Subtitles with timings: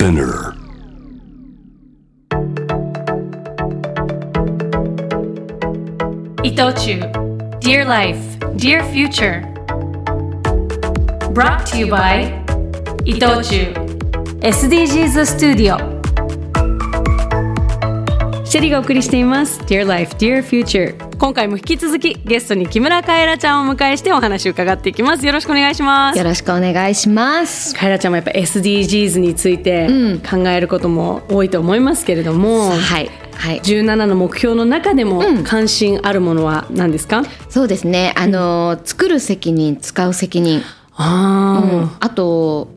[0.00, 0.54] Spinner.
[6.42, 7.00] 伊藤忠
[7.60, 9.42] Dear Life, Dear Future
[11.34, 12.42] Brought to you by
[13.04, 13.74] 伊藤忠
[14.40, 15.78] SDGs スタジオ
[18.46, 27.75] シェリーがお送りしています Dear Life, Dear Future 今回も引き続きゲストに木村カエラちゃんをお迎えしてお話を伺っていきますよろしくお願いしますよろしくお願いします。
[27.75, 29.87] カエラちゃんもやっぱ SDGs について
[30.27, 33.11] 考えることも多いと思いますけれども、はい。
[33.35, 33.61] はい。
[33.61, 38.15] 17の目標の中でも関心あるものは何ですか、そうですね。
[38.17, 40.63] あの、作る責任、使う責任。
[40.95, 42.67] あうんあと、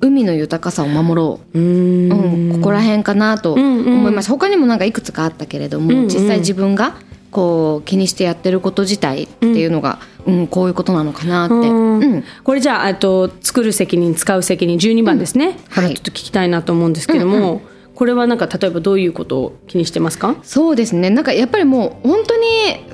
[0.00, 1.56] 海の豊かさを守ろう。
[1.56, 4.30] うんうん、ここら辺かなと思います。
[4.30, 6.96] 他にもなんかいくつかあったけれども、実際自分が
[7.32, 11.54] こう気にしてやってること自体っていうのが、うん、こういうことなのかなって。
[11.54, 12.24] うん。
[12.44, 17.62] これじゃああと作る責任使う責任12番ですね、からちょっと聞きたいなと思うんですけども、
[18.02, 20.34] これはなんか例えばどういうことを気にしてますか？
[20.42, 21.08] そうですね。
[21.08, 22.44] なんかやっぱりもう本当に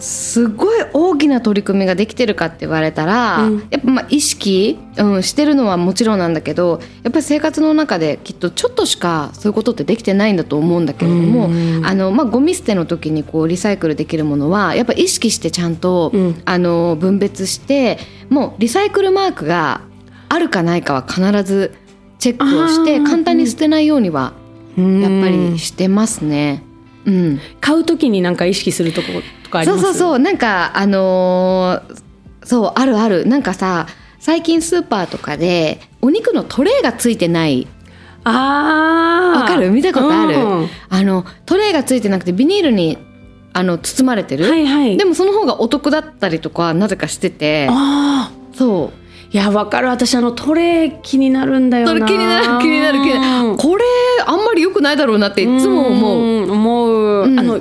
[0.00, 11.48] すごい大きな取り組みができてるかって言われたら、やっぱまあ意識、うん、してるのはもちろんなんだけどやっぱり生活の中できっとちょっとしかそういうことってできてないんだと思うんだけれども、
[11.86, 16.12] あのまあ、ゴミ捨ての時にこうリサイクルできるものはやっぱ意識してちゃんと、
[16.44, 17.98] あの分別して
[18.28, 19.80] もうリサイクルマークが
[20.28, 21.74] あるかないかは必ず
[22.18, 24.34] チェックをして簡単に捨てないようには
[24.78, 26.62] やっぱりしてますね。
[27.04, 29.82] うん、買う時になんか意識するところとかあります？
[29.82, 30.18] そうそうそう。
[30.18, 32.02] なんかあのー
[32.44, 33.26] そうあるある。
[33.26, 33.86] なんかさ
[34.18, 37.66] 最近スーパーとかでお肉のトレーがついてない。
[38.24, 39.40] あー。
[39.42, 39.70] わかる？
[39.70, 40.68] 見たことある、うん。
[40.88, 42.98] あのトレーがついてなくてビニールに
[43.52, 44.96] あの包まれてる、はいはい。
[44.96, 47.68] でもその方がお得だったりとかなぜかしてて。
[47.70, 48.98] あそう。
[49.04, 49.88] ーいやわかる。
[49.88, 51.92] 私あのトレー気になるんだよな。
[51.92, 53.56] それ気になる気になる気になる。
[53.56, 53.84] これ
[54.26, 56.42] あんまり良くないだろうなっていつも思う。
[56.44, 57.38] うん思う、うん。
[57.38, 57.60] あの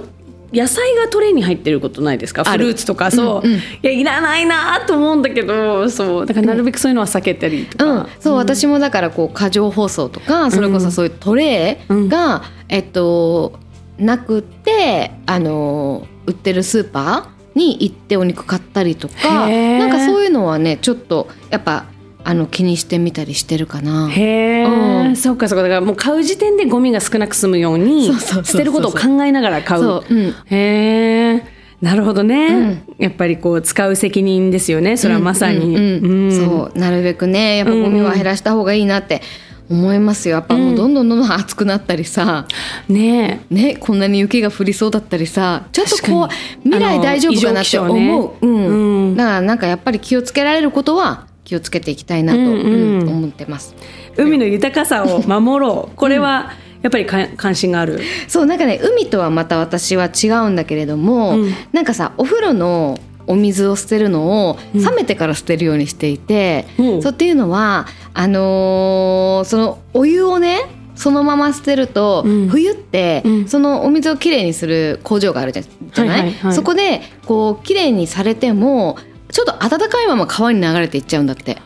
[0.53, 2.45] 野菜がトレーに入ってることないですか？
[2.45, 3.11] フルーツとか。
[3.11, 3.59] そう、うんうん。
[3.59, 6.25] いやいらないなと思うんだけどそう。
[6.25, 13.59] だからなるべくそういうのは避けたりとか、うん、そう、私もだからこう過剰包装とかそれこそそういうトレーが、えっと
[13.97, 21.85] なくってあの売ってるスーパーに行ってお肉買ったりとかなんかそういうのはねちょっとやっぱ
[22.23, 24.09] あの気にしてみたりしてるかな。
[24.09, 25.15] へえ、うん。
[25.15, 25.63] そうかそうか。
[25.63, 29.81] だからもう買う時点でゴミが少なく済むように捨てることを考えながら買う。
[29.81, 30.35] そううん。
[30.45, 31.43] へえ
[31.79, 34.97] なるほどね、やっぱりこう使う責任ですよね。
[34.97, 36.23] それはまさに、うんうん。
[36.23, 36.31] うん。
[36.31, 39.21] そうなるべくねやっぱゴミは減らした方がいいなって
[39.69, 40.35] 思いますよ。
[40.35, 42.45] やっぱもうどんどんどんどん暑くなったりさ、
[42.87, 43.53] ねえ。
[43.53, 45.67] ね、こんなに雪が降りそうだったりさ。
[45.71, 48.37] ちょっとこう未来大丈夫かなって思う、ね。
[48.41, 49.07] うん。
[49.09, 49.15] うん。
[49.17, 53.01] だからなんかやっぱり気をつけられることは気をつけていきたいなと、うんうん。
[53.01, 53.75] うん思ってます。
[54.15, 55.95] 海の豊かさを守ろう。
[55.95, 56.51] これは
[56.81, 57.99] やっぱりか関心がある。
[58.27, 61.53] そうなんかね海とはまた私は違うんだけれども、うん。
[61.73, 67.01] なんかさお風呂のお水を捨てるのを冷めてから捨てるようにしていて、うん。
[67.01, 70.59] そうっていうのはあのーそのお湯をね
[70.95, 72.47] そのまま捨てると、うん。
[72.47, 73.47] 冬って、うん。
[73.47, 76.53] そのお水をきれいにする工場があるじゃじゃない,、はいはいはい。
[76.53, 78.97] そこでこうきれいにされても
[79.31, 81.57] ちょっと温かいまま川に流れていっちゃうんだって。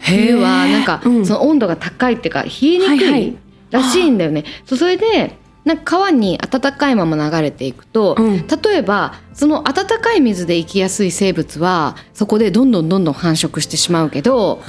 [0.00, 1.24] 冬はなんか、うん。
[1.26, 3.28] その温度が高いっていうか冷えにくはいはい。
[3.28, 3.36] い
[3.70, 4.44] らしいんだよね。
[4.66, 8.46] そうそれでなんか川に温かいまま流れていくと、うん。
[8.46, 14.62] 例えばその温かい水で生きやすい生物はそこでどんどんどんどん繁殖してしまうけど、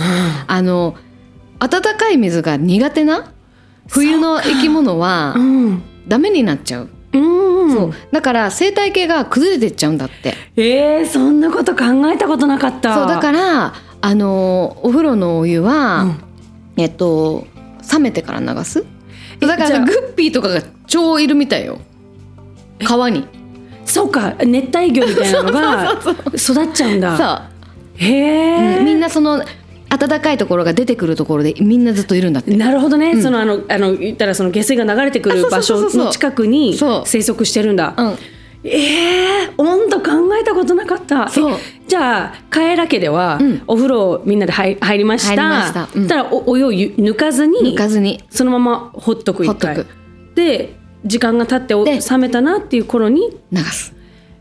[0.48, 0.96] あの
[1.60, 3.32] 温かい水が苦手な
[3.88, 5.84] 冬の生き物はうん。
[6.08, 6.90] ダメになっちゃう。
[7.14, 7.72] うん。
[7.72, 7.94] そう。
[8.12, 10.36] だから生態系が崩れてっちゃうんだって。
[10.56, 12.94] えー、そんなこと考えたことなかった。
[12.96, 16.18] そうだからあのお風呂のお湯は、うん。
[16.78, 17.48] えっと
[17.92, 18.86] 冷めてから流す。
[19.40, 21.80] だからグッピーとかが超いるみたいよ。
[22.84, 23.26] 川に。
[23.86, 26.02] そうか熱帯魚みたいなのが
[26.36, 27.18] 育っちゃうんだ。
[27.18, 27.50] さ
[27.98, 29.44] へあ、え、みんなその
[29.90, 32.56] 暖かいところが出てくるところでみんなずっといるんだって。
[32.56, 36.00] なるほどね、そのあのあの言ったらその下水が流れてくるあ場そうそうそうそう。
[36.00, 37.02] 所の近くにそう。
[37.06, 37.94] 生息してるんだ。
[37.98, 38.18] うん。
[38.66, 41.28] えー、温度考えたことなかった。
[41.28, 41.52] そう。
[41.52, 41.56] え
[41.86, 43.62] じゃあカエラ家では、うん。
[43.68, 45.28] お風呂みんなで入入りました。
[45.30, 45.90] 入りました。
[45.94, 46.08] うん。
[46.08, 48.24] たらおお湯をゆ抜かずに抜かずに。
[48.30, 49.76] そのままほっとく一回。
[49.76, 50.03] ほっとく
[50.36, 50.76] で
[51.06, 53.94] 時間が経って冷めたなっていう頃に流す。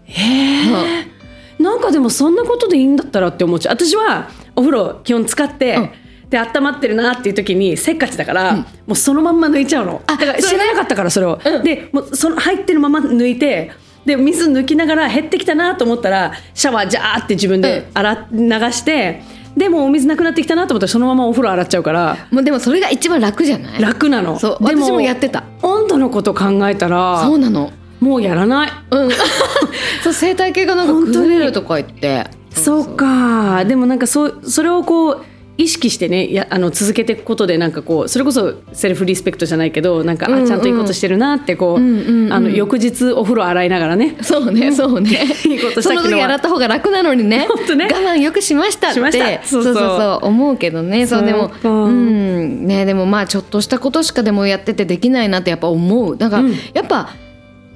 [0.05, 1.13] へえ
[1.59, 5.91] なんかでもそんなことでいいんだったらって思っちゃう私はお風呂基本使って、うん。
[6.33, 10.01] で温まってるなっていう時にせっかちだから、もうそのまんま抜いちゃうの。
[10.07, 13.71] だから知らなかったからそれを、でもうその入ってるまま抜いて
[14.07, 18.39] で水抜きながら減ってきたなと思ったらシャワージャーって自分で洗っ流
[18.73, 19.23] して
[19.57, 22.17] でもお水なくなってきたなと思ったらそのままお風呂洗っちゃうから。
[22.31, 23.81] もうでもそれが一番楽じゃない？
[23.83, 24.39] 楽なの。
[24.39, 25.45] そうで私もやってた。
[25.63, 27.71] 温度のこと考えたらそうなの。
[28.01, 28.73] もうやらない。
[28.91, 29.11] うん。
[30.03, 32.27] そう生態系がなんか崩れるとか言って。
[32.53, 35.25] そうかでもなんかそうそれをこう
[35.59, 40.45] 意識してねやあの続けていくことでなんかこうそれこそセルフリスペクトじゃないけどなんか、うんうん。
[40.45, 44.17] あちゃんといいことしてるなってこう,、うんうんうんあの翌日お風呂洗いながらね。
[44.23, 45.27] そうねそうね。
[45.45, 47.47] いいことしたその時洗った方が楽なのにね。
[47.77, 47.89] ね。
[47.93, 49.65] 我慢よくしましたってそそうう。
[49.65, 51.07] そうそう思うけどね。
[51.07, 52.67] そうでもそうん。
[52.67, 56.17] ねでもまあちょっとしたことしかでもやっててできないなってやっぱ思う。
[56.17, 56.53] だから、うん。
[56.73, 57.11] やっぱ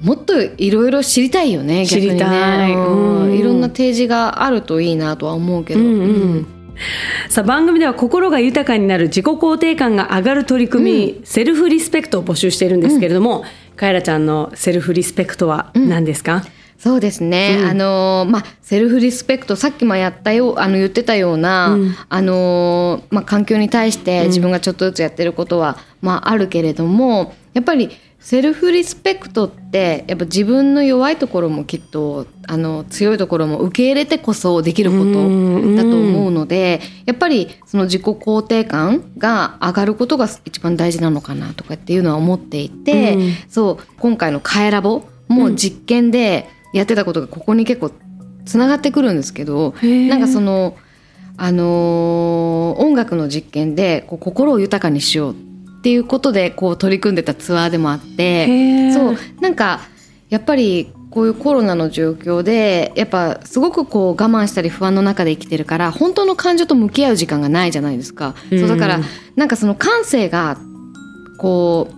[0.03, 2.13] もっといろいろ知りたいよね逆にね。
[2.13, 2.73] 知りたい。
[2.73, 3.23] うん。
[3.25, 3.39] うん。
[3.39, 5.87] いろんな提示があるといいなとは思うけど、うん。
[5.87, 6.47] うん
[7.29, 13.45] さあ番組では心が豊かになる自己肯定感が上がる取り組み、セルフリスペクトを募集しているんですけれども、
[13.77, 16.45] カエラちゃんのセルフリスペクトは何ですか、
[16.79, 17.69] そうですね、うん。
[17.69, 21.97] あのーまあセルフリスペクトさっきもやったよあの言ってたような、うん。
[22.09, 27.91] あのーまあ、環境に対して自分がちょっとずつやってることは、まあ、あるけれどもやっぱり
[28.27, 43.33] セルフリスペクトってやっぱ自分の弱いところもきっとあの強いところも受け入れてこそできることだと思うのでやっぱりその自己肯定感が上がることが一番大事なのかなとかっていうのは思っていて、うん。
[43.49, 47.93] そう今回の「カエラボ」も実験でやってたことがここに結構
[48.45, 50.09] つながってくるんですけどへー。
[50.09, 50.75] なんかその、
[51.37, 55.37] あのー音楽の実験でこう心を豊かにしようっ
[55.87, 59.81] ていうことでこう取り組んでたツアーでもあってそうなんか
[60.29, 68.35] やっぱりこういうコロナの状況でやっぱすごくこう我慢したり不安の中で生きてるから本当の感情と向き合う時間がないじゃないですか。
[68.51, 68.59] うん。
[68.59, 69.01] そうだから
[69.37, 70.59] なんかその感性が
[71.39, 71.89] こ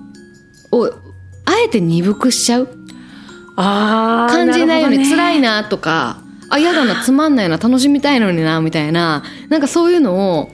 [0.71, 0.93] うを
[1.47, 2.69] あえて鈍くしちゃう。
[3.57, 6.21] あー感じないよねるほど辛いなとか
[6.51, 10.53] あ嫌だなつまんないな楽しみたいのになみたいななんかそういうのを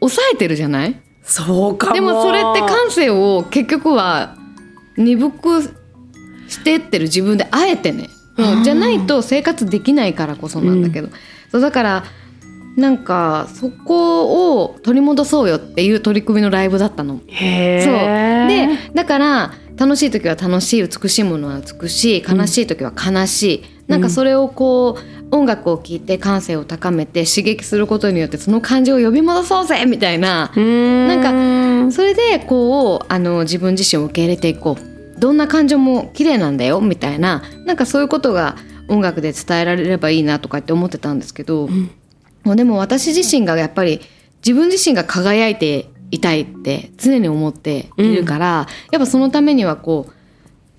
[0.00, 1.01] 抑えてるじゃない？
[1.22, 1.94] そうかも。
[1.94, 4.36] でもそれって感性を結局は
[4.96, 5.62] 鈍く
[6.48, 8.64] してってる自分であえてね、うん。
[8.64, 11.08] じゃないと生活できないからこそなんだけど、
[11.50, 12.04] そうだから
[12.76, 17.20] なんかそこを取り戻そうよっていう取り組みのライブだったの。
[17.26, 17.94] へそう。
[17.94, 24.96] ーでだから楽しい時は楽しい美しいものは美しい悲しい時は悲しい、なんかそれをこ
[25.30, 34.92] う音楽を聴いて感性を高めて刺激することによってその感情を呼び戻そうぜみたいななんかそれでこうあの自分自身を受け入れていこう。
[35.18, 38.56] どんな感情も綺麗なんだよみたいななんかそういうことが
[38.88, 41.68] 音楽で伝えられればいいなとかって思ってたんですけど、
[42.42, 44.00] もうでも私自身がやっぱり
[44.44, 50.12] 自分自身が輝いていたいって常に思っているから、やっぱそのためにはこう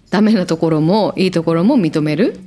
[0.09, 2.37] ダメなところもいいところも認める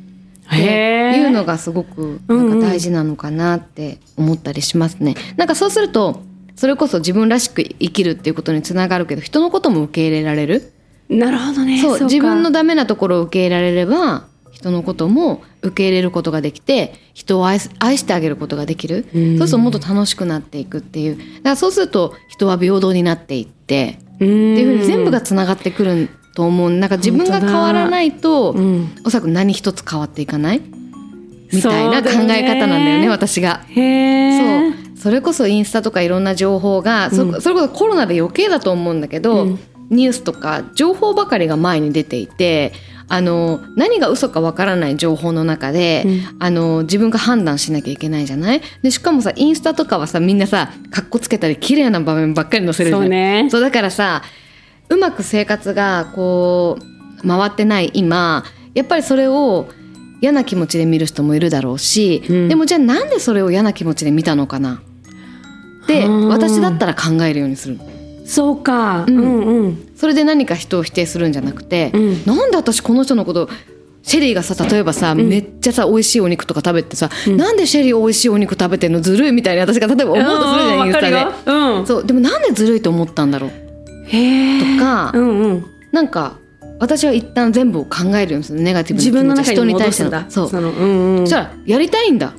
[0.46, 5.14] っていうのがすごくなんか大事なのかなって思ったりしますね。
[5.36, 6.22] なんかそうすると
[6.54, 10.72] それこそ自分らしく生きるっていうことにつながるけど人のことも受け入れられる。
[11.08, 11.82] なるほどね。
[11.82, 19.06] かそう自分のダメなところを受け入れられれば人のことも受け入れることができて人を愛してあげることができる。
[19.14, 19.38] うん。
[19.38, 21.16] そうするともっと楽しくなっていくっていう。
[21.16, 26.70] だからそうすると人は平等になっていってっていうふうに全部がつながってくると思う。
[26.70, 28.90] なんか自分が変わらないと、うん。
[29.04, 30.60] おそらく何一つ変わっていかない？
[31.52, 33.62] みたいな考え方なんだよね私が。
[33.64, 34.98] そう。
[34.98, 39.58] それこそインスタとかいろんな情報が、そそれこそコロナで余計だと思うんだけど、うん。
[39.88, 42.72] ニュースとか情報ばかりが前に出ていて
[43.08, 46.36] あの何が嘘かわからない情報の中で、うん。
[46.40, 48.60] あの自分が判断しなきゃいけないじゃない？
[48.82, 53.00] でしかもさインスタとかはさみんなさかっこつけたり綺麗な場面ばっかり載せるじゃん。
[53.00, 53.48] そうね。
[53.50, 54.22] そうだからさ
[54.88, 56.78] うまく生活がこ
[57.22, 59.68] う回ってない今やっぱりそれを
[60.20, 62.48] 嫌な気持ちで見る人もいるだろうし、うん。
[62.48, 64.82] でもじゃあなんでそれを嫌な気持ちで見たのかな？
[65.84, 67.78] ってうん私だったら考えるようにする
[68.24, 69.04] そうか。
[69.04, 69.88] ううんんうん。
[69.94, 72.24] それで何か人を否定するんじゃなくて、うん。
[72.26, 73.48] なんで私この人のこと
[74.02, 81.78] シェリーがさ例えばさ、めっちゃさ美味しいお肉とか食べてさ、なんでシェリー美味しいお肉食べてんのずるいみたいに私が例えば思うとするじゃんインスタでわかるよ。
[81.78, 82.06] うんそう。
[82.06, 83.65] でもなんでずるいと思ったんだろう？
[84.10, 85.66] とかうんうん。
[85.92, 86.38] なんか
[86.78, 90.48] 私は一旦全部を考えるようにするネガティブ自分の中に人に対して戻すんだそう。
[90.48, 91.26] そのうんうん。
[91.26, 92.34] そしたらやりたいんだ。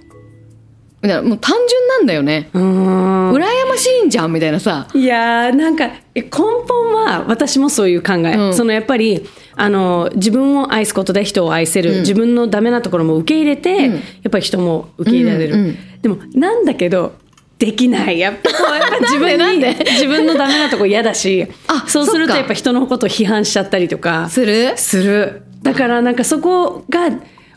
[1.02, 1.28] みたいな。
[1.28, 2.50] もう単純なんだよね。
[2.54, 3.32] うん。
[3.34, 4.88] 羨ましいんじゃんみたいなさ。
[4.94, 8.54] いやーなんかえ根本は私もそういう考え、うん。
[8.54, 13.94] そのやっぱりあの自分を愛すことで人を愛せる、自分のダメなところも受け入れて、うん。
[13.96, 15.78] やっぱり人も受け入れられる、うんうん。
[16.02, 17.16] でもなんだけど
[17.60, 18.20] できない。
[18.20, 19.76] やっぱこうやっぱ 自分になんで？
[19.94, 24.74] 自分のダメなとこ嫌だしあそうするとやっぱ人のことを批判しちゃったりとかする？
[24.76, 25.44] する。
[25.64, 27.10] だからなんかそこが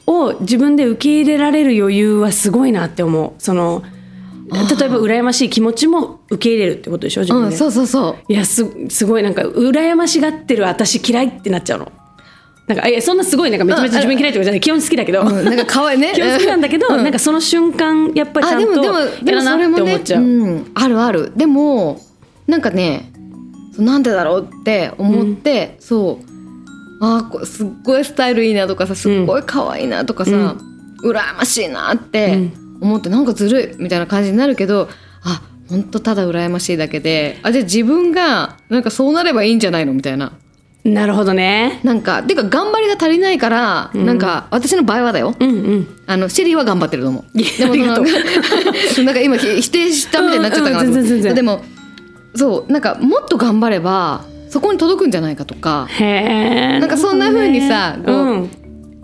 [0.06, 3.40] を自分で受け入れられる余裕はすごいなって思う。
[3.42, 3.82] その
[4.52, 8.32] 例えば羨ましい気持ちも受け入れるってことでしょ自分で、うん、そうそうそう。
[8.32, 11.92] いやすすごいなんか羨ましがってる私嫌いってなっちゃうの
[12.70, 14.60] なんかいやそんなすごいなんかめちゃめちゃ自分嫌いとじゃない。
[14.60, 16.12] 基本好きだけど、うんなんか可愛いね。
[16.14, 17.02] 基本好きなんだけど、うん。
[17.02, 21.32] なんかその瞬間やっぱりちゃんとあでもでもでやらなってもそれもね思っちゃう、うん、あるある。
[21.34, 22.00] でも
[22.46, 23.10] なんかね
[23.76, 26.30] なんでだろうって思って、そう。
[27.02, 30.54] あすっごいスタイルいいなとかさすっごい可愛いなとかさ、
[31.02, 32.50] 羨ましいなって
[32.80, 34.88] 思ってなんかずるいみたいな感じになるけど
[35.24, 37.38] あ本当ただ羨ましいだけで。
[37.42, 40.32] あじゃあ自分がなんかそうなればいいんじゃないのみたいな
[40.84, 41.80] なるほどね。
[41.84, 45.34] なんかてか頑張りが足りないから、なんか私の場合はだよ。
[45.38, 45.86] うんうん。
[46.06, 47.38] あのシェリーは頑張ってると思う。
[47.38, 48.06] いやありがとう。
[48.94, 51.34] そ のなんか今ひ否定したみたいになっちゃったかなと思ってうんうん全然全然。
[51.34, 51.62] でも
[52.34, 55.86] そうなんかもっと頑張ればそこに届くんじゃないかとか。
[55.90, 56.04] へ
[56.76, 58.50] えなんかそんな風にさこううん。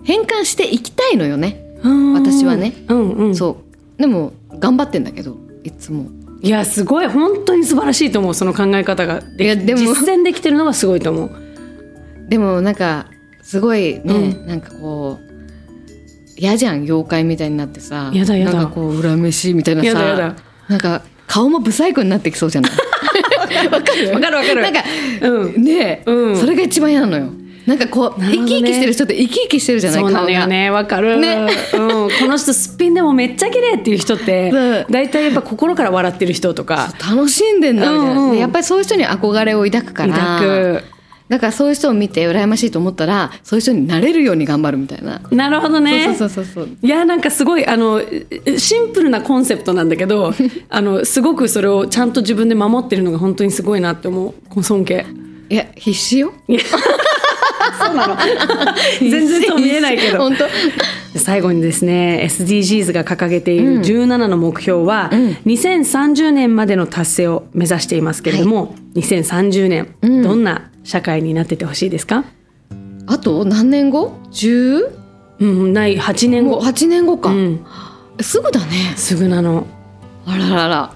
[0.03, 1.63] 変換していきたいのよね。
[1.83, 2.13] うん。
[2.13, 2.73] 私はね。
[2.87, 3.35] うんうん。
[3.35, 3.57] そ
[3.97, 4.01] う。
[4.01, 6.07] でも頑張ってんだけどいつも。
[6.41, 7.07] いやすごい。
[7.07, 8.33] 本当に素晴らしいと思う。
[8.33, 9.21] その考え方が。
[9.37, 9.81] でいやでも。
[9.81, 11.46] 実践できてるのがすごいと思う
[12.27, 13.07] でもなんか
[13.41, 15.27] すごいね、なんかこう
[16.39, 18.11] 嫌じゃん妖怪みたいになってさ。
[18.13, 18.53] やだやだ。
[18.53, 19.87] なんかこう恨めしいみたいなさ。
[19.87, 20.35] やだやだ。
[20.67, 22.71] なんか顔もブサイクになってきそうじゃない？
[23.71, 24.11] わかる？
[24.13, 24.61] わかるわかる。
[24.61, 24.83] なんか
[25.21, 25.63] うん。
[25.63, 26.37] ねえ、うん。
[26.37, 27.31] それが一番嫌なのよ。
[27.65, 28.29] なんかこう、ね。
[28.33, 30.01] 生き生きしてる人って生き生きしてるじゃない？
[30.01, 30.69] そうなのよね。
[30.69, 31.47] わかる、ね。
[31.73, 36.93] うん、この人すっぴんでもめっちゃ綺麗っていう人って大体やっぱ心から笑ってる人とか。
[37.09, 38.31] 楽しんでんだみたいな、うんうん。
[38.33, 40.13] でやっぱりそういう人に憧れを抱くから。
[40.13, 40.83] 抱く
[41.29, 46.15] だからそういう人を見て羨ましいと思ったらそういう人になれるように頑張るみたいな、なるほどね。
[46.15, 46.77] そうそうそうそう。
[46.81, 48.01] いやなんかすごいあの
[48.57, 50.33] シンプルなコンセプトなんだけど
[50.69, 54.63] あのすごくそれをちゃんと自分で守ってるのが本当にすごいなって思う。
[54.63, 55.05] 尊敬。
[55.49, 56.33] いや必死よ。
[57.79, 58.17] そうなの。
[58.99, 60.17] 全然そう見えないけど。
[60.19, 60.45] 本当。
[61.19, 65.09] 最後にですね SDGs が掲げている17の目標は、
[65.45, 72.23] 2030年までの達成を目指していますけれども、2030年、どんな社会になっててほしいですか？
[73.07, 74.95] あと何年後 ?10?
[75.39, 77.65] うんない8年後、8年後か、うん、
[78.21, 78.93] すぐだね。
[78.95, 79.67] すぐなの。
[80.25, 80.93] あららら。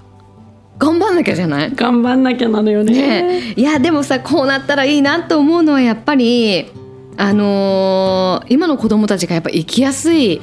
[0.79, 1.75] 頑張んなきゃじゃない？
[1.75, 2.93] 頑張んなきゃなのよね。
[3.21, 3.53] ね。
[3.55, 6.71] いやでもさこうなったらいいなと思うのはやっぱり
[7.17, 10.41] あのー今の子供たちがやっぱ生きやすい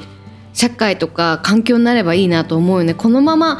[0.53, 2.93] 社会とか環境になればいいなと思うよね。
[2.93, 3.59] このまま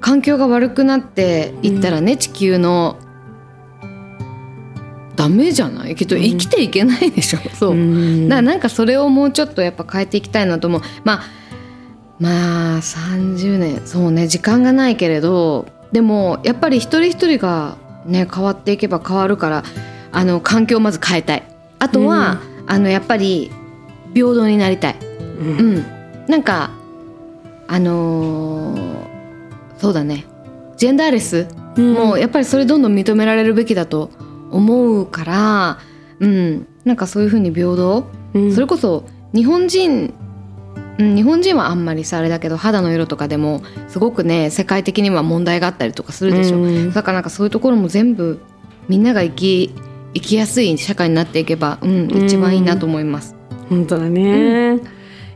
[0.00, 2.98] 環境が悪くなっていったらね、地球の
[5.16, 5.94] ダメじゃない？
[5.96, 8.28] きっと生きていけないでしょ、そう、うん。
[8.28, 10.80] だからなんかそれをもうちょっとやっぱ変えていきたいなと思う。
[11.04, 11.22] まあ
[12.18, 14.26] まあ30年そうね。
[14.28, 19.64] 時間がないけれどでもやっぱり一人一人がね変わっていけば変わるから
[20.12, 21.42] あの環境をまず変えたい。
[21.78, 23.50] あとは、あのやっぱり
[24.14, 24.96] 平等になりたい。
[25.00, 25.58] うん。
[25.58, 25.84] うん。
[26.26, 26.70] なんか
[27.68, 29.06] あのー
[29.78, 30.24] そうだね。
[30.78, 31.46] ジェンダーレス
[31.76, 31.92] うん。
[31.92, 34.10] もうやっぱりそれどんどん認められるべきだと
[34.50, 35.78] 思うから、
[36.20, 38.52] うん、なんかそういうふうに平等、うん。
[38.52, 40.14] それこそ日本人、
[40.98, 46.92] うん、日本人はあんまりさあれだけど肌の色とかでもすごくね世界的には問題があったりとかするでしょ、うん。
[46.92, 48.40] だからなんかそういうところも全部
[48.88, 49.74] みんなが生き
[50.14, 53.36] 生きやすい社会になっていけば、うん、一番いいなと思います。
[53.68, 54.80] 本当だね、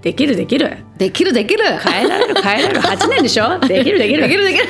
[0.02, 0.78] できるできる。
[0.97, 1.64] できるできる。
[1.64, 2.80] 変えられる変えられる。
[2.80, 3.59] 8年でしょ？
[3.59, 4.23] できるできる。
[4.23, 4.64] できるできる。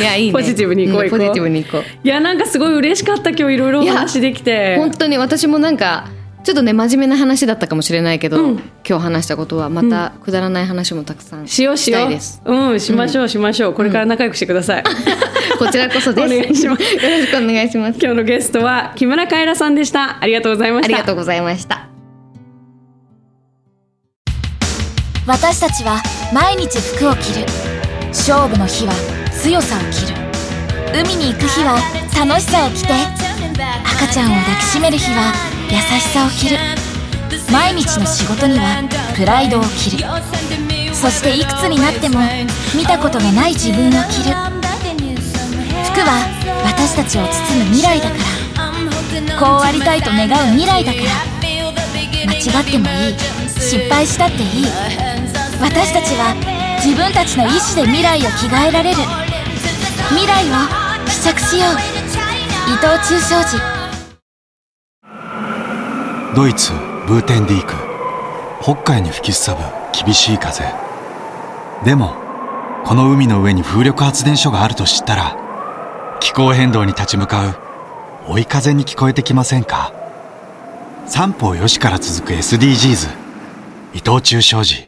[0.00, 0.32] いやいいね。
[0.32, 1.82] ポジティブにいこううんポジティブにいこう。
[2.02, 4.76] いやなんかすごい嬉しかった今日いろいろお話できて。
[4.76, 6.08] 本当に私もなんか
[6.42, 8.62] ちょっとね真面目な話だったかもしれないけど、うん。
[8.88, 12.42] 今日話したことはまたくだらない話もたくさんしようしようです。
[12.44, 12.72] う。
[12.74, 13.74] んしましょうしましょう。
[13.74, 14.84] これから仲良くしてください、
[15.58, 16.34] こちらこそです。
[16.34, 16.82] お願いします。
[16.82, 17.98] よろしくお願いします。
[18.00, 20.20] 今日のゲストは木村カエラさんでした。
[20.20, 20.94] ありがとうございました。
[20.94, 21.87] ありがとうございました。
[25.28, 27.44] 私たちは毎日服を着る。
[28.08, 28.94] 勝負の日は
[29.30, 30.16] 強さを着る。
[31.04, 31.76] 海に行く日は
[32.16, 32.88] 楽しさを着て
[33.84, 35.34] 赤ちゃんを抱きしめる日は
[35.68, 36.56] 優しさを着る。
[37.52, 38.82] 毎日の仕事には
[39.14, 40.06] プライドを着る。
[40.94, 42.20] そしていくつになっても
[42.74, 44.34] 見たことがない自分を着る。
[45.92, 46.24] 服は
[46.64, 49.38] 私たちを包む未来だから。
[49.38, 51.04] こうありたいと願う未来だから。
[52.24, 53.14] 間違ってもいい。
[53.60, 55.07] 失敗したっていい。
[55.60, 56.34] 私たちは
[56.84, 58.96] 自分たちの意志で未来を着替えられる。
[60.10, 60.54] 未来を
[61.08, 61.72] 試着しよう。
[62.70, 63.58] 伊藤忠商事。
[66.36, 66.72] ドイツ
[67.06, 67.74] ブーテンディーク。
[68.62, 69.62] 北海に吹きすさぶ
[70.04, 70.64] 厳しい風。
[71.84, 72.14] でも
[72.84, 75.36] この海の上に風力発電所があると知ったら
[76.20, 77.54] 気候変動に立ち向かう
[78.28, 79.92] 追い風に聞こえてきませんか？
[81.06, 83.08] 三方よしから続く SDGs
[83.94, 84.87] 伊藤忠商事。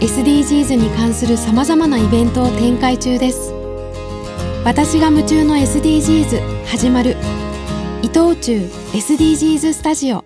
[0.00, 3.52] SDGs に関するさまざまなイベントを展開中です。
[4.64, 7.16] 私が夢中の SDGs 始まる。
[8.02, 10.23] 伊藤忠 SDGs スタジオ。